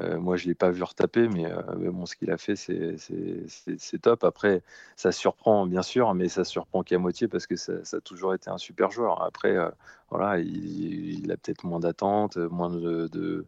[0.00, 2.56] Euh, moi, je ne l'ai pas vu retaper, mais, euh, bon, ce qu'il a fait,
[2.56, 4.24] c'est top.
[4.24, 4.62] Après,
[4.96, 8.50] ça surprend, bien sûr, mais ça surprend qu'à moitié parce que ça, a toujours été
[8.50, 9.22] un super joueur.
[9.22, 9.70] Après, euh,
[10.10, 13.46] voilà, il, a peut-être moins d'attente, moins de,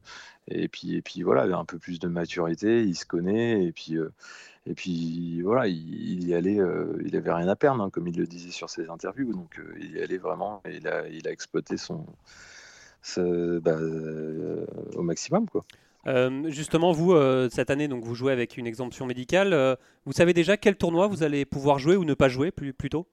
[0.48, 2.82] et puis et puis voilà, un peu plus de maturité.
[2.84, 3.96] Il se connaît et puis
[4.66, 6.58] et puis voilà, il, y allait,
[7.04, 9.32] il avait rien à perdre, hein, comme il le disait sur ses interviews.
[9.32, 12.06] Donc il y allait vraiment, et il a, il a exploité son,
[13.16, 13.78] bah,
[14.96, 15.64] au maximum, quoi.
[16.06, 19.52] Euh, justement, vous, euh, cette année, donc vous jouez avec une exemption médicale.
[19.52, 22.74] Euh, vous savez déjà quel tournoi vous allez pouvoir jouer ou ne pas jouer plus,
[22.90, 23.06] tôt?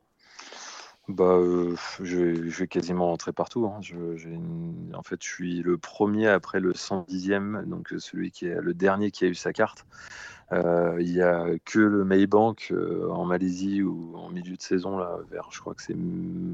[1.07, 1.37] Bah,
[2.01, 3.65] je, vais quasiment rentrer partout.
[3.65, 3.81] Hein.
[4.93, 9.11] En fait, je suis le premier après le 110e, donc celui qui est le dernier
[9.11, 9.85] qui a eu sa carte.
[10.99, 12.73] Il n'y a que le Maybank
[13.09, 15.95] en Malaisie ou en milieu de saison, là, vers je crois que c'est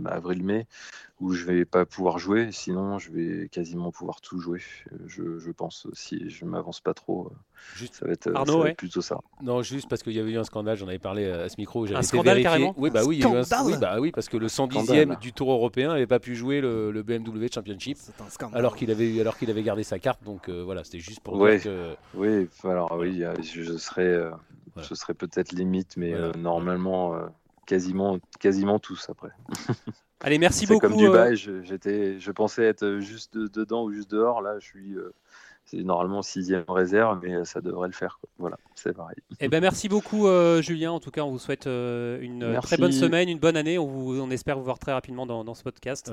[0.06, 0.68] avril-mai,
[1.20, 2.52] où je vais pas pouvoir jouer.
[2.52, 4.62] Sinon, je vais quasiment pouvoir tout jouer.
[5.08, 7.32] Je, je pense, si je m'avance pas trop,
[7.76, 9.20] juste, ça va être, Arnaud, plutôt ça.
[9.42, 11.86] Non, juste parce qu'il y avait eu un scandale, j'en avais parlé à ce micro.
[11.94, 15.52] Un scandale carrément Oui, bah oui, oui, bah oui, parce que le 110e du Tour
[15.52, 17.98] européen n'avait pas pu jouer le, BMW Championship,
[18.54, 20.24] alors qu'il avait, alors qu'il avait gardé sa carte.
[20.24, 21.96] Donc euh, voilà, c'était juste pour dire que.
[22.14, 24.32] Oui, alors oui, je, euh,
[24.82, 27.20] ce serait peut-être limite, mais euh, normalement,
[27.66, 29.30] quasiment, quasiment tous après.
[30.22, 30.80] Allez, merci beaucoup.
[30.80, 31.62] comme Dubaï, euh.
[31.64, 34.42] j'étais, je pensais être juste dedans ou juste dehors.
[34.42, 35.14] Là, je suis euh,
[35.64, 38.20] c'est normalement sixième réserve, mais ça devrait le faire.
[38.38, 39.16] Voilà, c'est pareil.
[39.40, 40.92] Eh ben, merci beaucoup, euh, Julien.
[40.92, 43.78] En tout cas, on vous souhaite une très bonne semaine, une bonne année.
[43.78, 46.12] On, vous, on espère vous voir très rapidement dans, dans ce podcast.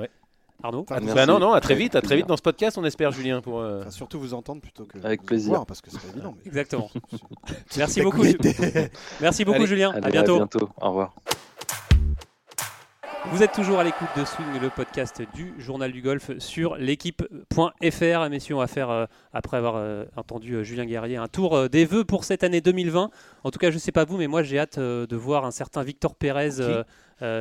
[0.66, 3.10] Arnaud bah non, non, à très vite, à très vite dans ce podcast, on espère,
[3.12, 3.40] Julien.
[3.40, 6.34] Pour, surtout vous entendre plutôt que avec plaisir, parce que c'est pas évident.
[6.44, 6.90] Exactement.
[7.76, 8.22] merci beaucoup,
[9.20, 9.92] merci beaucoup, Julien.
[9.92, 10.34] à bientôt.
[10.34, 10.68] À bientôt.
[10.80, 11.14] Au revoir.
[13.32, 18.30] Vous êtes toujours à l'écoute de Swing, le podcast du journal du golf sur l'équipe.fr.
[18.30, 21.68] Messieurs, on va faire, euh, après avoir euh, entendu euh, Julien Guerrier, un tour euh,
[21.68, 23.10] des vœux pour cette année 2020.
[23.42, 25.44] En tout cas, je ne sais pas vous, mais moi j'ai hâte euh, de voir
[25.44, 26.84] un certain Victor Pérez euh, euh,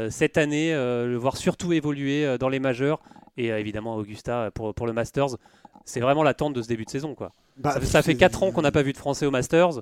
[0.09, 3.01] cette année, euh, le voir surtout évoluer euh, dans les majeurs
[3.38, 5.38] et euh, évidemment Augusta pour, pour le Masters.
[5.83, 7.13] C'est vraiment l'attente de ce début de saison.
[7.15, 7.31] Quoi.
[7.57, 9.31] Bah, ça, fait- ça fait c'est- 4 ans qu'on n'a pas vu de Français au
[9.31, 9.81] Masters.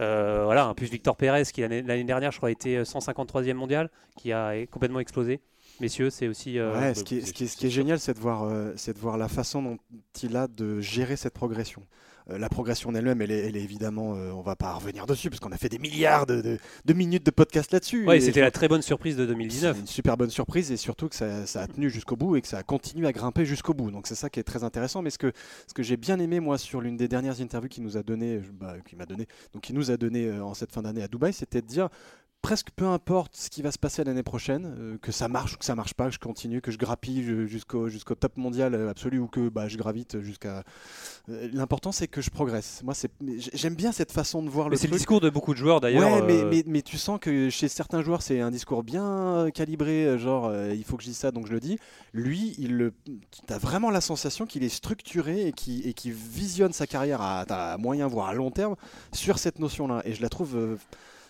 [0.00, 4.32] Euh, voilà, en plus Victor Pérez, qui l'année dernière, je crois, était 153e mondial, qui
[4.32, 5.40] a complètement explosé.
[5.80, 6.58] Messieurs, c'est aussi.
[6.58, 8.44] euh, Ouais, ce qui est, ce qui est- ce qui est génial, c'est de, voir,
[8.44, 9.78] euh, c'est de voir la façon dont
[10.22, 11.82] il a de gérer cette progression.
[12.30, 15.06] Euh, la progression en elle-même, elle est, elle est évidemment, euh, on va pas revenir
[15.06, 18.04] dessus, parce qu'on a fait des milliards de, de- de minutes de podcast là-dessus.
[18.06, 19.74] Ouais, c'était la très bonne surprise de 2019.
[19.76, 22.42] C'est une super bonne surprise et surtout que ça, ça a tenu jusqu'au bout et
[22.42, 23.90] que ça a continué à grimper jusqu'au bout.
[23.90, 25.02] Donc c'est ça qui est très intéressant.
[25.02, 25.32] Mais ce que,
[25.68, 28.40] ce que j'ai bien aimé moi sur l'une des dernières interviews qu'il nous a donné,
[28.54, 31.08] bah, qui m'a donné, donc qui nous a donné euh, en cette fin d'année à
[31.08, 31.88] Dubaï, c'était de dire
[32.46, 35.56] presque peu importe ce qui va se passer l'année prochaine, euh, que ça marche ou
[35.56, 38.88] que ça marche pas, que je continue, que je grappille jusqu'au jusqu'au top mondial euh,
[38.88, 40.62] absolu ou que bah, je gravite jusqu'à.
[41.28, 42.82] Euh, L'important c'est que je progresse.
[42.84, 43.10] Moi c'est,
[43.52, 45.80] j'aime bien cette façon de voir Mais le c'est le discours de beaucoup de joueurs
[45.80, 46.08] d'ailleurs.
[46.08, 50.16] Ouais, mais, mais, mais tu sens que chez certains joueurs, c'est un discours bien calibré,
[50.16, 51.80] genre il faut que je dise ça, donc je le dis.
[52.12, 52.92] Lui, il le,
[53.48, 57.40] t'as vraiment la sensation qu'il est structuré et qui et qui visionne sa carrière à,
[57.40, 58.76] à moyen voire à long terme
[59.12, 60.02] sur cette notion-là.
[60.04, 60.78] Et je la trouve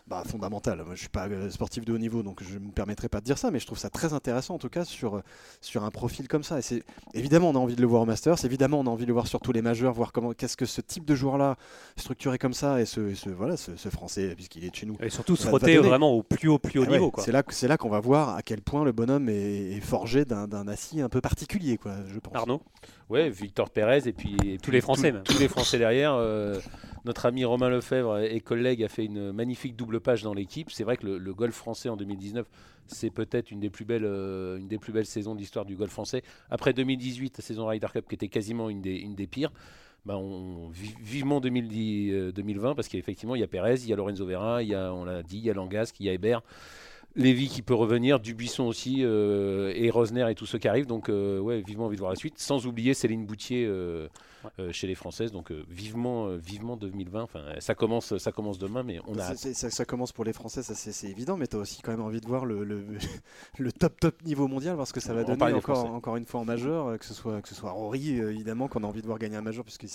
[0.06, 0.82] bah, fondamentale.
[0.84, 3.24] Moi, je suis pas euh, sportif de haut niveau, donc je me permettrai pas de
[3.24, 5.22] dire ça, mais je trouve ça très intéressant en tout cas sur
[5.60, 6.58] sur un profil comme ça.
[6.58, 8.44] Et c'est évidemment, on a envie de le voir au Masters.
[8.44, 10.66] Évidemment, on a envie de le voir sur tous les majeurs, voir comment qu'est-ce que
[10.66, 11.56] ce type de joueur-là
[11.96, 14.96] structuré comme ça et ce, voilà ce, ce français puisqu'il est de chez nous.
[15.00, 17.12] Et surtout se frotter vraiment au plus haut, plus haut Ah ouais, niveau.
[17.18, 20.24] C'est là, c'est là qu'on va voir à quel point le bonhomme est, est forgé
[20.24, 22.34] d'un, d'un acier un peu particulier, quoi, je pense.
[22.34, 22.60] Arnaud?
[23.08, 25.22] Ouais, Victor Pérez et puis, et Tous les Français, tous- même.
[25.24, 26.14] tous les Français derrière.
[26.14, 26.58] euh,
[27.04, 30.72] notre ami Romain Lefebvre et collègue a fait une magnifique double page dans l'équipe.
[30.72, 32.46] C'est vrai que le, le golf français en 2019,
[32.88, 35.76] c'est peut-être une des plus belles, euh, une des plus belles saisons de l'histoire du
[35.76, 36.22] golf français.
[36.50, 39.52] Après 2018, la saison Ryder Cup qui était quasiment une des, une des pires.
[40.08, 43.96] On, vi- vivement 2010, euh, 2020 parce qu'effectivement il y a Pérez, il y a
[43.96, 46.12] Lorenzo Vera, il y a, on l'a dit, il y a Langasque, il y a
[46.12, 46.42] Hébert.
[47.16, 50.86] Lévy qui peut revenir, Dubuisson aussi, euh, et Rosner et tous ceux qui arrivent.
[50.86, 52.38] Donc, euh, ouais, vivement envie de voir la suite.
[52.38, 54.08] Sans oublier Céline Boutier euh,
[54.58, 55.32] euh, chez les Françaises.
[55.32, 57.22] Donc, euh, vivement, euh, vivement 2020.
[57.22, 59.34] Enfin, ça commence, ça commence demain, mais on a.
[59.36, 62.00] Ça, ça commence pour les Français, ça c'est, évident, mais tu as aussi quand même
[62.02, 62.84] envie de voir le, le,
[63.58, 66.40] le top top niveau mondial, parce que ça va On donner encore, encore une fois
[66.40, 69.18] en majeur, que ce soit, que ce soit Rory, évidemment, qu'on a envie de voir
[69.18, 69.88] gagner un majeur, puisqu'il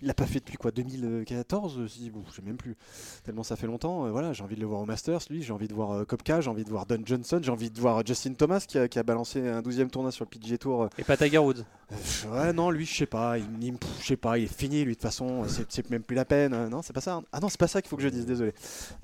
[0.00, 2.76] il l'a pas fait depuis quoi, 2014 euh, si, bon, Je sais même plus,
[3.24, 4.10] tellement ça fait longtemps.
[4.10, 6.50] voilà, j'ai envie de le voir au Masters, lui, j'ai envie de voir Kopka, j'ai
[6.50, 9.02] envie de voir Don Johnson, j'ai envie de voir Justin Thomas qui a, qui a
[9.02, 10.88] balancé un 12e tournoi sur le PGA Tour.
[10.98, 11.64] Et pas Tiger Woods.
[11.92, 11.96] euh,
[12.32, 14.84] Ouais, non, lui, je sais pas, il, il me- je sais pas, il est fini,
[14.84, 16.52] lui, de toute façon, c'est même plus la peine.
[16.54, 17.20] euh, Non, c'est pas ça.
[17.32, 18.52] Ah non, c'est pas ça qu'il faut que je dise, désolé.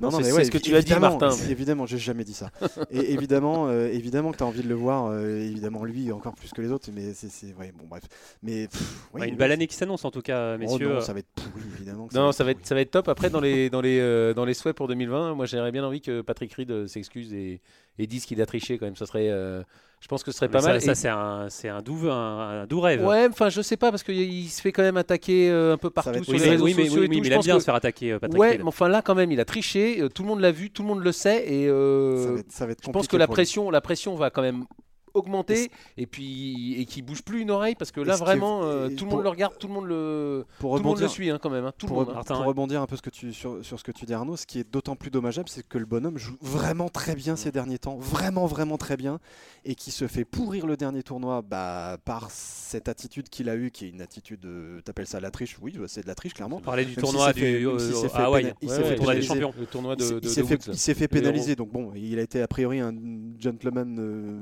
[0.00, 1.30] Non, c'est- c'est ce que tu as dit, Martin.
[1.48, 2.50] Évidemment, j'ai jamais dit ça.
[2.90, 6.34] Et évidemment, euh, évidemment que tu as envie de le voir, euh, évidemment, lui, encore
[6.34, 7.28] plus que les autres, mais c'est.
[7.30, 8.02] c'est- Ouais, bon, bref.
[8.42, 8.68] Mais.
[8.68, 8.82] pff,
[9.14, 10.94] Ouais, une belle année qui s'annonce en tout cas, Oh messieurs.
[10.94, 12.08] non, ça va être pourri, évidemment.
[12.12, 13.08] Non, ça va être, ça va être top.
[13.08, 16.00] Après, dans les, dans les, euh, dans les souhaits pour 2020, moi, j'aurais bien envie
[16.00, 17.60] que Patrick Reed s'excuse et,
[17.98, 18.96] et dise qu'il a triché quand même.
[18.96, 19.62] Ça serait, euh,
[20.04, 20.82] je pense que ce serait pas ça, mal.
[20.82, 23.02] ça, Et- c'est un, c'est un doux, un, un doux rêve.
[23.02, 25.76] Ouais, enfin, je sais pas parce qu'il il se fait quand même attaquer euh, un
[25.78, 27.20] peu partout sur Oui, les mais, réseaux oui, mais, sociaux oui, et mais tout.
[27.22, 29.00] il Je aime pense bien que- se faire attaquer, euh, Patrick Ouais, mais enfin là
[29.00, 30.02] quand même, il a triché.
[30.02, 32.38] euh, Tout le monde l'a vu, tout le monde le sait et euh, Ça va
[32.40, 33.32] être, ça va être je pense que la lui.
[33.32, 34.66] pression, la pression va quand même
[35.14, 39.04] augmenter et puis et qui bouge plus une oreille parce que là vraiment euh, tout
[39.04, 41.10] le pour- monde le regarde, tout le monde le, Pour tout le monde le rebondir,
[41.10, 42.08] suit hein, quand même, hein, tout le monde.
[42.08, 42.14] re- hein.
[42.14, 42.48] Martin, pour ouais.
[42.48, 44.58] rebondir un peu ce que tu, sur, sur ce que tu dis Arnaud, ce qui
[44.58, 47.96] est d'autant plus dommageable, c'est que le bonhomme joue vraiment très bien ces derniers temps,
[47.96, 49.20] vraiment vraiment très bien,
[49.64, 53.70] et qui se fait pourrir le dernier tournoi bah, par cette attitude qu'il a eue,
[53.70, 55.56] qui est une attitude, euh, t'appelles ça la triche?
[55.62, 56.56] Oui, c'est de la triche clairement.
[56.56, 59.26] On parlait du tournoi du il s'est fait tournoi des pénaliser.
[59.28, 59.54] champions.
[59.58, 62.80] Le tournoi Il de, il s'est fait, pénaliser, donc bon, il a été a priori
[62.80, 62.92] un
[63.38, 64.40] gentleman euh,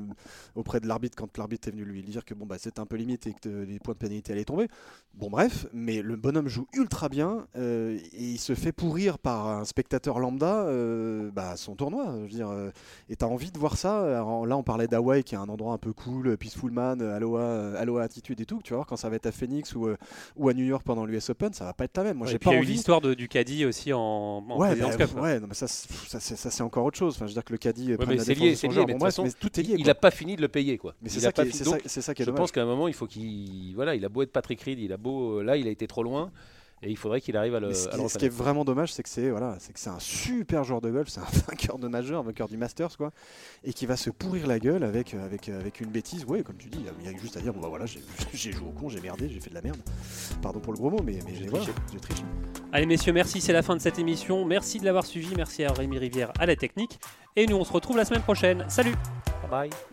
[0.63, 2.95] auprès de l'arbitre quand l'arbitre est venu lui dire que bon bah c'était un peu
[2.95, 4.67] limite et que euh, les points de pénalité allaient tomber.
[5.13, 9.47] Bon bref, mais le bonhomme joue ultra bien euh, et il se fait pourrir par
[9.47, 12.13] un spectateur lambda euh, bah, son tournoi.
[12.17, 12.71] Je veux dire, euh,
[13.09, 13.99] et t'as envie de voir ça.
[14.17, 17.73] Alors, là on parlait d'Hawaï qui est un endroit un peu cool, peaceful man, aloha,
[17.77, 18.61] aloha attitude et tout.
[18.63, 19.87] Tu voir quand ça va être à Phoenix ou,
[20.37, 22.17] ou à New York pendant l'US Open, ça va pas être la même.
[22.17, 22.65] Moi Ouais, j'ai pas envie.
[22.65, 25.09] l'histoire du caddie aussi en, en Ouais, bah, Cup.
[25.19, 27.15] ouais, non, mais ça, c'est- ça, c'est ça, c'est encore autre chose.
[27.15, 29.19] Enfin, je veux dire que le caddie Ouais, mais c'est lié, c'est lié, mais bref,
[29.23, 29.75] mais tout est lié.
[29.77, 30.95] Il n'a pas fini de le payer quoi.
[31.01, 32.39] Mais c'est ça, a qui c'est ça- c'est ça qui est Je dommage.
[32.43, 33.73] pense qu'à un moment, il faut qu'il.
[33.75, 35.41] Voilà, il a beau être Patrick Reed, il a beau.
[35.41, 36.31] Là, il a été trop loin.
[36.85, 37.69] Et il faudrait qu'il arrive à le.
[37.69, 39.79] Mais ce, à qui, ce qui est vraiment dommage, c'est que c'est voilà, c'est que
[39.79, 42.97] c'est un super joueur de golf, c'est un vainqueur de majeur, un vainqueur du Masters
[42.97, 43.11] quoi,
[43.63, 46.25] et qui va se pourrir la gueule avec euh, avec euh, avec une bêtise.
[46.25, 47.69] Ouais, comme tu dis, il y a- il y, a juste à dire bon bah
[47.69, 48.01] voilà, j'ai
[48.33, 49.77] j'ai joué au con, j'ai merdé, j'ai fait de la merde.
[50.41, 51.79] Pardon pour le gros mot, mais mais j'ai voilà, triché.
[51.93, 52.23] j'ai triché.
[52.73, 54.43] Allez messieurs, merci, c'est la fin de cette émission.
[54.43, 56.99] Merci de l'avoir suivi, merci à Rémi Rivière à la technique.
[57.37, 58.65] Et nous on se retrouve la semaine prochaine.
[58.67, 58.91] Salut
[59.49, 59.92] Bye bye.